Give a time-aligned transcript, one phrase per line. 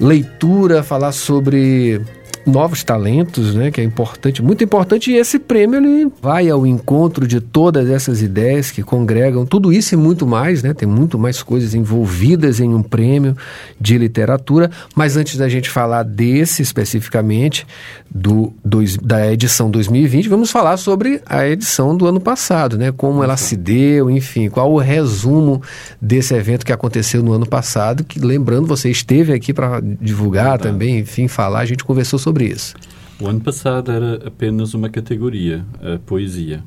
[0.00, 2.00] leitura, falar sobre
[2.46, 7.26] novos talentos, né, que é importante, muito importante, e esse prêmio ele vai ao encontro
[7.26, 11.42] de todas essas ideias que congregam tudo isso e muito mais, né, tem muito mais
[11.42, 13.36] coisas envolvidas em um prêmio
[13.80, 17.66] de literatura, mas antes da gente falar desse especificamente,
[18.14, 23.22] do, dois, da edição 2020, vamos falar sobre a edição do ano passado, né, como
[23.22, 25.62] ela se deu, enfim, qual o resumo
[26.00, 30.62] desse evento que aconteceu no ano passado, que lembrando, você esteve aqui para divulgar Verdade.
[30.62, 32.74] também, enfim, falar, a gente conversou sobre sobre isso?
[33.20, 36.64] O ano passado era apenas uma categoria, a poesia.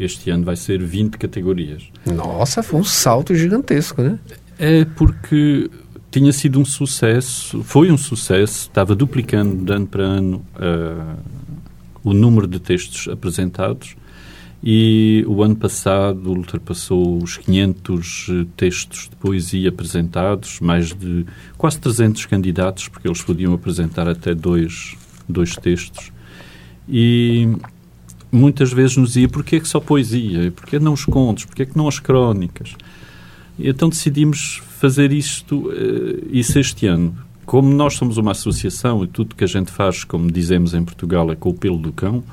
[0.00, 1.84] Este ano vai ser 20 categorias.
[2.06, 4.18] Nossa, foi um salto gigantesco, né?
[4.58, 5.70] É porque
[6.10, 11.18] tinha sido um sucesso, foi um sucesso, estava duplicando de ano para ano uh,
[12.02, 13.94] o número de textos apresentados
[14.64, 21.26] e o ano passado ultrapassou os 500 eh, textos de poesia apresentados, mais de
[21.58, 24.96] quase 300 candidatos, porque eles podiam apresentar até dois
[25.28, 26.10] dois textos,
[26.88, 27.48] e
[28.30, 31.86] muitas vezes nos dizia porquê que só poesia, porquê não os contos, porquê que não
[31.86, 32.74] as crónicas.
[33.58, 37.16] E então decidimos fazer isto, uh, isso este ano.
[37.44, 41.30] Como nós somos uma associação e tudo que a gente faz, como dizemos em Portugal,
[41.30, 42.24] é com o pelo do cão,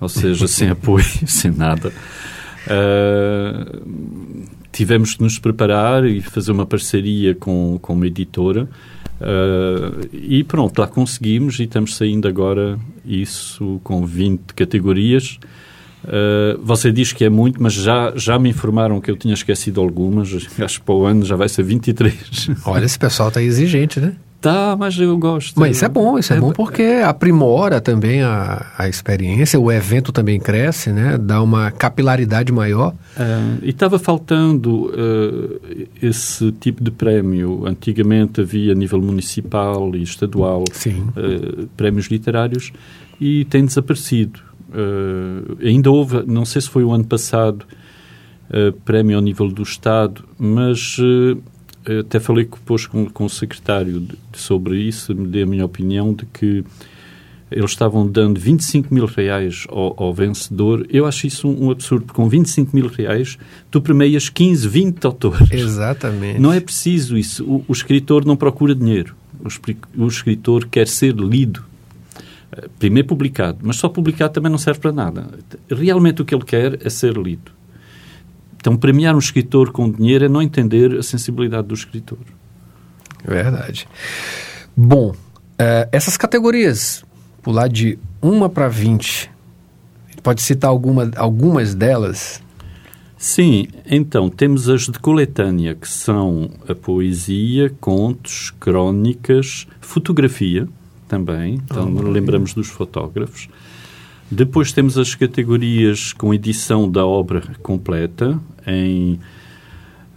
[0.00, 1.92] ou seja, sem apoio, sem nada,
[2.66, 8.68] uh, tivemos que nos preparar e fazer uma parceria com, com uma editora
[9.20, 15.38] Uh, e pronto, lá conseguimos e estamos saindo agora isso com 20 categorias.
[16.04, 19.80] Uh, você diz que é muito, mas já, já me informaram que eu tinha esquecido
[19.80, 20.32] algumas.
[20.60, 22.50] Acho que para o ano já vai ser 23.
[22.64, 24.14] Olha, esse pessoal está exigente, né?
[24.46, 25.58] Tá, mas eu gosto.
[25.58, 29.72] Mas isso é bom, isso é, é bom porque aprimora também a, a experiência, o
[29.72, 31.18] evento também cresce, né?
[31.18, 32.92] Dá uma capilaridade maior.
[33.16, 37.66] Uh, e estava faltando uh, esse tipo de prémio.
[37.66, 42.72] Antigamente havia a nível municipal e estadual uh, prémios literários
[43.20, 44.38] e tem desaparecido.
[45.60, 47.66] ainda houve, não sei se foi o ano passado,
[48.84, 50.98] prémio ao nível do Estado, mas
[52.00, 56.12] até falei depois com, com o secretário de, sobre isso, me dei a minha opinião
[56.12, 56.64] de que
[57.50, 60.86] eles estavam dando 25 mil reais ao, ao vencedor.
[60.90, 63.38] Eu acho isso um, um, absurdo, porque com 25 mil reais
[63.70, 65.50] tu premias 15, 20 autores.
[65.52, 66.40] Exatamente.
[66.40, 67.44] Não é preciso isso.
[67.44, 69.14] O, o escritor não procura dinheiro.
[69.38, 71.64] O, o, escritor quer ser lido.
[72.50, 75.28] Eh, primeiro publicado, mas só publicado também não serve para nada.
[75.70, 77.55] Realmente o que ele quer é ser lido.
[78.66, 82.18] Então, premiar um escritor com dinheiro é não entender a sensibilidade do escritor.
[83.24, 83.86] Verdade.
[84.76, 87.04] Bom, uh, essas categorias,
[87.44, 89.30] pular de uma para 20,
[90.20, 92.42] pode citar alguma, algumas delas?
[93.16, 100.66] Sim, então temos as de coletânea, que são a poesia, contos, crónicas, fotografia
[101.06, 103.48] também, então oh, lembramos dos fotógrafos.
[104.30, 109.20] Depois temos as categorias com edição da obra completa, em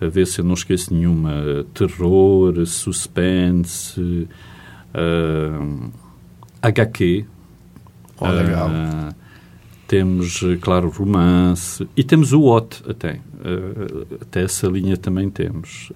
[0.01, 5.91] a ver se eu não esqueço nenhuma, terror, suspense, uh,
[6.61, 7.25] ah, HQ.
[8.19, 8.69] Oh, legal.
[8.69, 9.15] Uh,
[9.87, 13.15] temos, claro, romance e temos o OT até.
[13.15, 15.91] Uh, até essa linha também temos.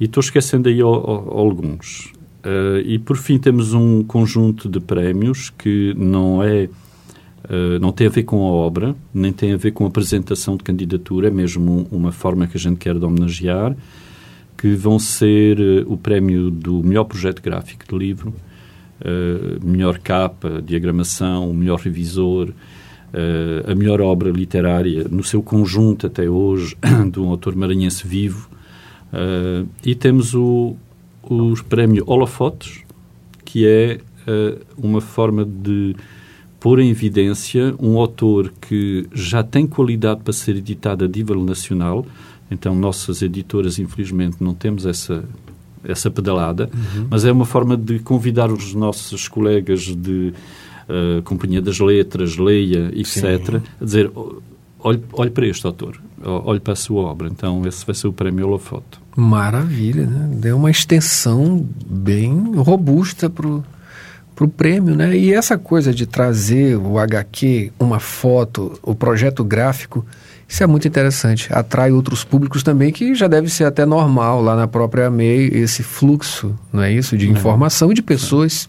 [0.00, 2.12] E estou esquecendo aí alguns.
[2.44, 6.70] Uh, e por fim temos um conjunto de prémios que não é
[7.44, 10.56] uh, não tem a ver com a obra, nem tem a ver com a apresentação
[10.56, 13.76] de candidatura, é mesmo uma forma que a gente quer de homenagear,
[14.56, 18.34] que vão ser uh, o prémio do melhor projeto gráfico de livro,
[19.64, 22.52] melhor capa, diagramação, melhor revisor,
[23.66, 26.76] a melhor obra literária no seu conjunto até hoje,
[27.10, 28.50] de um autor maranhense vivo,
[29.82, 30.76] e temos o
[31.22, 32.82] o prémio Holofotes,
[33.44, 35.94] que é uh, uma forma de
[36.58, 42.06] pôr em evidência um autor que já tem qualidade para ser editado a nível nacional.
[42.50, 45.24] Então, nossas editoras, infelizmente, não temos essa,
[45.84, 47.06] essa pedalada, uhum.
[47.08, 50.34] mas é uma forma de convidar os nossos colegas de
[50.88, 53.62] uh, Companhia das Letras, Leia, etc., Sim.
[53.80, 54.10] a dizer
[54.82, 57.28] olhe, olhe para este autor, olhe para a sua obra.
[57.28, 59.00] Então, esse vai ser o prémio Holofoto.
[59.16, 60.30] Maravilha, né?
[60.34, 65.16] Deu uma extensão bem robusta para o prêmio, né?
[65.16, 70.04] E essa coisa de trazer o HQ, uma foto, o projeto gráfico,
[70.48, 71.48] isso é muito interessante.
[71.52, 75.82] Atrai outros públicos também, que já deve ser até normal lá na própria MEI, esse
[75.82, 77.16] fluxo, não é isso?
[77.16, 77.30] De é.
[77.30, 78.68] informação de pessoas.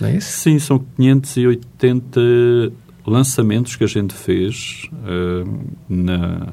[0.00, 0.38] Não é isso?
[0.38, 2.20] Sim, são 580
[3.08, 6.52] lançamentos que a gente fez uh, na,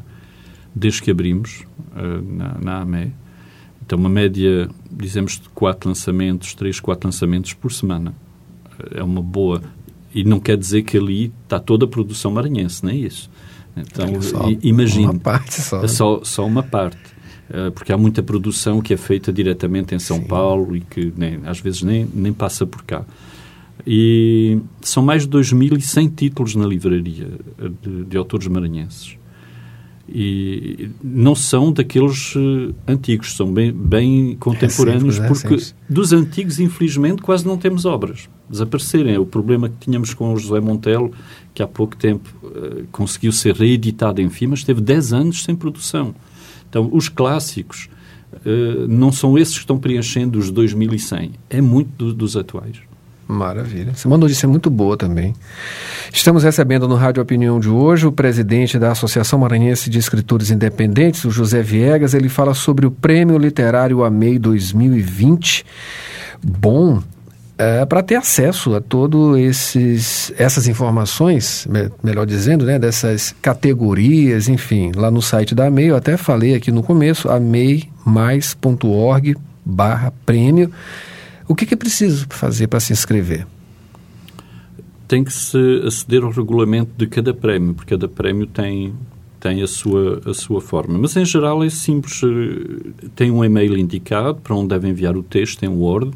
[0.74, 1.66] desde que abrimos
[1.96, 3.14] uh, na, na AME.
[3.86, 8.16] Então, uma média, dizemos, de quatro lançamentos, três, quatro lançamentos por semana.
[8.92, 9.62] É uma boa.
[10.14, 13.30] E não quer dizer que ali está toda a produção maranhense, não é isso?
[13.78, 14.08] Então,
[14.64, 15.06] imagine.
[15.06, 15.84] Uma parte só.
[15.84, 16.98] É só, só uma parte.
[17.76, 20.24] Porque há muita produção que é feita diretamente em São Sim.
[20.24, 23.06] Paulo e que nem, às vezes nem, nem passa por cá.
[23.88, 27.30] E são mais de 2.100 títulos na livraria
[27.82, 29.18] de, de autores maranhenses
[30.08, 35.58] e não são daqueles uh, antigos, são bem, bem contemporâneos, é, porque
[35.90, 38.30] dos antigos, infelizmente, quase não temos obras.
[38.48, 39.16] Desaparecerem.
[39.16, 41.12] É o problema que tínhamos com o José Montelo,
[41.54, 46.14] que há pouco tempo uh, conseguiu ser reeditado em FIMA, esteve 10 anos sem produção.
[46.70, 47.90] Então, os clássicos
[48.32, 52.78] uh, não são esses que estão preenchendo os 2100, é muito do, dos atuais.
[53.28, 53.92] Maravilha.
[53.92, 55.34] Essa é uma notícia muito boa também.
[56.14, 61.26] Estamos recebendo no Rádio Opinião de hoje o presidente da Associação Maranhense de Escritores Independentes,
[61.26, 62.14] o José Viegas.
[62.14, 65.66] Ele fala sobre o Prêmio Literário AMEI 2020.
[66.44, 67.02] Bom,
[67.58, 69.76] é, para ter acesso a todas
[70.38, 75.96] essas informações, me, melhor dizendo, né, dessas categorias, enfim, lá no site da AMEI, eu
[75.96, 79.36] até falei aqui no começo, ameimais.org
[79.66, 80.70] barra prêmio.
[81.48, 83.46] O que, é preciso fazer para se inscrever?
[85.08, 88.96] Tem que se aceder ao regulamento de cada prémio, porque cada prémio tem,
[89.40, 90.98] tem a, sua, a sua forma.
[90.98, 92.22] Mas, em geral, é simples.
[92.24, 96.12] Eh, tem um e-mail indicado para onde deve enviar o texto em Word.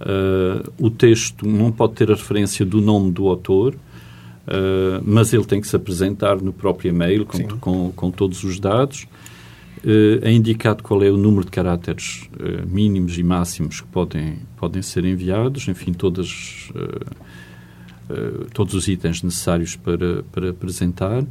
[0.00, 5.44] Uh, o texto não pode ter a referência do nome do autor, uh, mas ele
[5.44, 9.06] tem que se apresentar no próprio e-mail com, com, com todos os dados
[10.22, 14.80] é indicado qual é o número de caracteres uh, mínimos e máximos que podem, podem
[14.80, 21.24] ser enviados, enfim, todas, uh, todos os itens necessários para, para apresentar.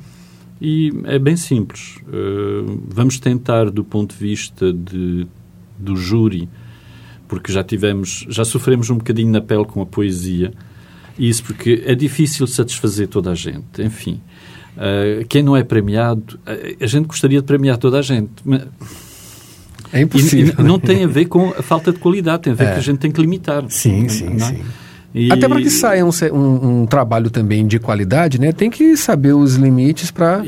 [0.61, 1.99] E é bem simples.
[2.87, 5.27] vamos tentar, do ponto de vista de,
[5.77, 6.47] do júri,
[7.27, 10.53] porque já tivemos, já sofremos um bocadinho na pele com a poesia,
[11.17, 13.81] isso porque é difícil satisfazer toda a gente.
[13.81, 14.21] Enfim,
[14.75, 18.31] Uh, quem não é premiado, uh, a gente gostaria de premiar toda a gente.
[18.43, 18.63] Mas...
[19.91, 20.55] É impossível.
[20.57, 22.71] E, e não tem a ver com a falta de qualidade, tem a ver é.
[22.73, 23.63] que a gente tem que limitar.
[23.69, 24.47] Sim, sim, não?
[24.47, 24.49] É?
[24.49, 24.63] sim.
[25.13, 25.31] E...
[25.31, 28.51] Até para que saia um, um, um, trabalho também de qualidade, né?
[28.51, 30.41] Tem que saber os limites para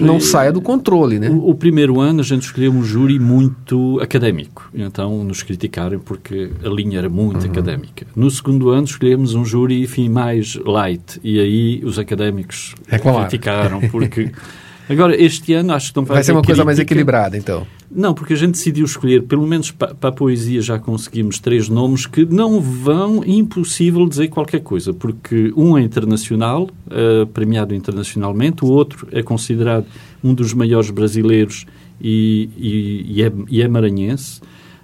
[0.00, 0.20] não e...
[0.20, 1.30] saia do controle, né?
[1.30, 4.68] O, o, primeiro ano a gente escolheu um júri muito académico.
[4.74, 7.50] Então nos criticaram porque a linha era muito uhum.
[7.50, 8.06] académica.
[8.16, 11.20] No segundo ano escolhemos um júri, enfim, mais light.
[11.22, 14.32] E aí os académicos criticaram porque...
[14.88, 16.54] Agora, este ano acho que não vai, vai ser uma crítica.
[16.54, 17.66] coisa mais equilibrada, então.
[17.90, 21.68] Não, porque a gente decidiu escolher, pelo menos para, para a poesia já conseguimos três
[21.68, 28.64] nomes que não vão, impossível dizer qualquer coisa, porque um é internacional, uh, premiado internacionalmente,
[28.64, 29.86] o outro é considerado
[30.24, 31.66] um dos maiores brasileiros
[32.00, 34.40] e, e, e, é, e é, maranhense,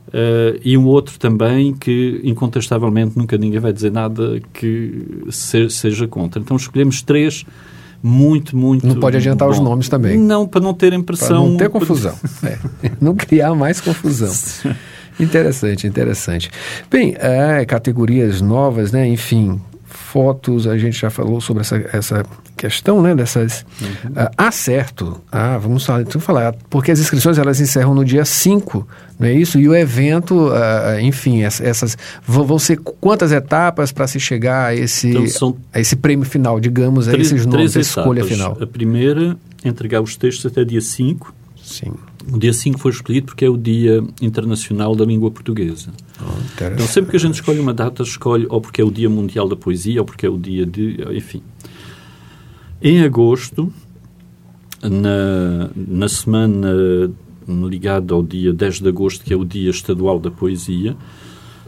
[0.08, 6.06] uh, e um outro também que, incontestavelmente, nunca ninguém vai dizer nada que se, seja
[6.06, 6.40] contra.
[6.40, 7.44] Então escolhemos três
[8.02, 8.86] muito, muito.
[8.86, 9.54] Não pode adiantar bom.
[9.54, 10.16] os nomes também.
[10.16, 11.28] Não, para não ter impressão.
[11.28, 12.14] Para não ter confusão.
[12.44, 12.58] é.
[13.00, 14.32] Não criar mais confusão.
[15.18, 16.50] Interessante, interessante.
[16.90, 19.06] Bem, é, categorias novas, né?
[19.08, 22.24] Enfim, fotos, a gente já falou sobre essa, essa
[22.58, 24.10] questão, né, dessas uhum.
[24.10, 25.20] uh, acerto.
[25.30, 28.86] Ah, vamos falar, vamos falar, porque as inscrições elas encerram no dia 5,
[29.18, 29.58] não é isso?
[29.58, 31.96] E o evento, uh, enfim, essas
[32.26, 37.06] vão ser quantas etapas para se chegar a esse então, a esse prêmio final, digamos,
[37.06, 38.58] três, a esses nomes, a escolha final.
[38.60, 41.34] A primeira, entregar os textos até dia 5.
[41.62, 41.92] Sim.
[42.32, 45.90] O dia 5 foi escolhido porque é o Dia Internacional da Língua Portuguesa.
[46.20, 46.24] Oh,
[46.56, 49.48] então, sempre que a gente escolhe uma data, escolhe ou porque é o Dia Mundial
[49.48, 50.98] da Poesia, ou porque é o dia de.
[51.14, 51.42] Enfim.
[52.80, 53.72] Em agosto,
[54.82, 56.72] na, na semana
[57.48, 60.96] ligada ao dia 10 de agosto, que é o Dia Estadual da Poesia,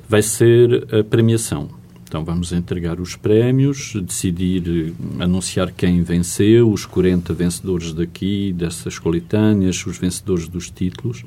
[0.08, 1.68] vai ser a premiação.
[2.04, 9.84] Então vamos entregar os prémios, decidir, anunciar quem venceu, os 40 vencedores daqui, dessas coletâneas,
[9.86, 11.24] os vencedores dos títulos.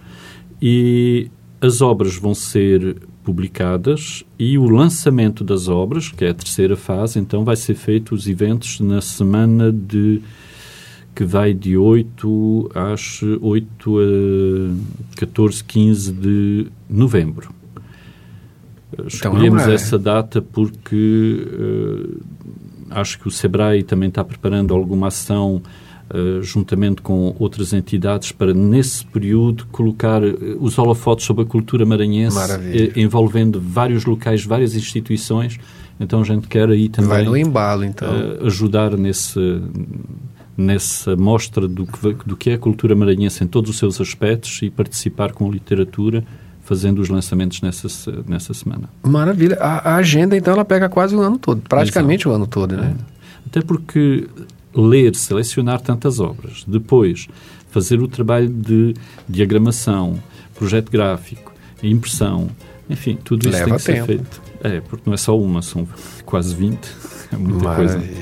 [0.61, 1.29] E
[1.63, 7.19] as obras vão ser publicadas e o lançamento das obras, que é a terceira fase,
[7.19, 10.21] então vai ser feito os eventos na semana de
[11.15, 17.53] que vai de 8 às 8 a 14, 15 de novembro.
[19.07, 19.75] Escolhemos então, é...
[19.75, 22.21] essa data porque uh,
[22.89, 25.61] acho que o SEBRAE também está preparando alguma ação
[26.41, 32.37] juntamente com outras entidades para, nesse período, colocar uh, os holofotes sobre a cultura maranhense,
[32.95, 35.59] envolvendo vários locais, várias instituições.
[35.99, 38.09] Então a gente quer aí também Vai no embalo, então.
[38.41, 39.39] ajudar nesse
[40.55, 44.61] nessa mostra do que, do que é a cultura maranhense em todos os seus aspectos
[44.61, 46.23] e participar com literatura
[46.63, 48.89] fazendo os lançamentos nessa, nessa semana.
[49.03, 49.57] Maravilha.
[49.59, 52.29] A, a agenda, então, ela pega quase o ano todo, praticamente Exato.
[52.29, 52.95] o ano todo, né?
[52.99, 53.13] É.
[53.47, 54.27] Até porque
[54.75, 57.27] ler, selecionar tantas obras, depois
[57.71, 58.93] fazer o trabalho de
[59.27, 60.21] diagramação,
[60.55, 61.51] projeto gráfico,
[61.81, 62.49] impressão,
[62.89, 64.05] enfim, tudo isso Leva tem que tempo.
[64.05, 64.41] ser feito.
[64.63, 65.87] É, porque não é só uma, são
[66.25, 66.79] quase 20.
[67.31, 67.99] É muita Maravilha.
[67.99, 68.13] coisa.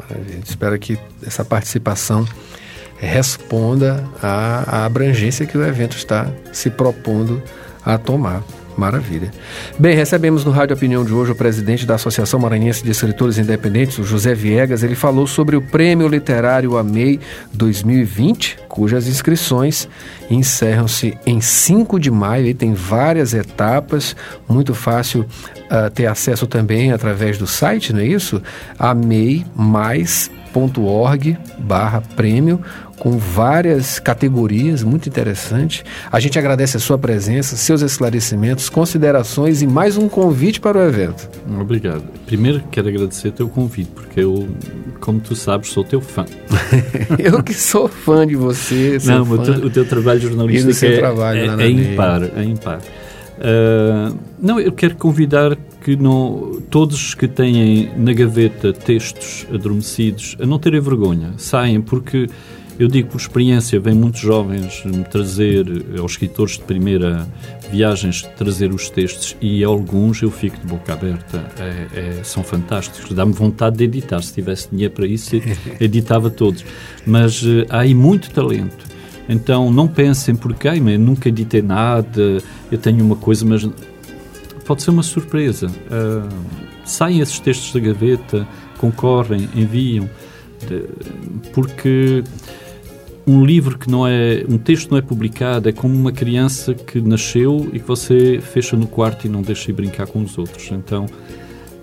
[0.00, 0.40] Maravilha.
[0.44, 2.26] Espero que essa participação
[2.98, 7.42] responda à, à abrangência que o evento está se propondo
[7.84, 8.42] a tomar.
[8.76, 9.30] Maravilha.
[9.78, 13.98] Bem, recebemos no Rádio Opinião de hoje o presidente da Associação Maranhense de Escritores Independentes,
[13.98, 14.82] o José Viegas.
[14.82, 17.18] Ele falou sobre o Prêmio Literário AMEI
[17.52, 19.88] 2020, cujas inscrições
[20.30, 24.16] encerram-se em 5 de maio e tem várias etapas,
[24.48, 28.42] muito fácil uh, ter acesso também através do site, não é isso?
[28.78, 32.60] amei mais org barra prêmio
[32.98, 35.84] com várias categorias, muito interessante.
[36.10, 40.82] A gente agradece a sua presença, seus esclarecimentos, considerações e mais um convite para o
[40.82, 41.28] evento.
[41.60, 42.04] Obrigado.
[42.24, 44.48] Primeiro quero agradecer teu convite, porque eu,
[45.00, 46.24] como tu sabes, sou teu fã.
[47.18, 48.98] eu que sou fã de você.
[49.04, 52.78] Não, o teu, o teu, trabalho jornalístico é, trabalho, é, é impar, é impar.
[53.36, 55.56] Uh, não, eu quero convidar
[55.86, 62.26] que não, todos que têm na gaveta textos adormecidos a não terem vergonha, saem, porque
[62.76, 65.64] eu digo por experiência, vêm muitos jovens me trazer,
[65.96, 67.28] aos escritores de primeira
[67.70, 71.44] viagens, trazer os textos e alguns eu fico de boca aberta.
[71.56, 71.86] É,
[72.18, 73.12] é, são fantásticos.
[73.12, 74.20] Dá-me vontade de editar.
[74.22, 75.36] Se tivesse dinheiro para isso,
[75.78, 76.64] editava todos.
[77.06, 78.84] Mas uh, há aí muito talento.
[79.28, 83.68] Então não pensem, porque ai, nunca editei nada, eu tenho uma coisa, mas
[84.66, 85.68] pode ser uma surpresa.
[85.68, 86.28] Uh,
[86.84, 88.46] saem esses textos da gaveta,
[88.78, 90.08] concorrem, enviam,
[90.66, 90.84] de,
[91.52, 92.24] porque
[93.26, 97.00] um livro que não é um texto não é publicado é como uma criança que
[97.00, 100.70] nasceu e que você fecha no quarto e não deixa ir brincar com os outros.
[100.70, 101.06] Então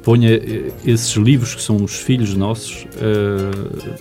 [0.01, 3.93] ponha eh, esses livros que são os filhos nossos uh,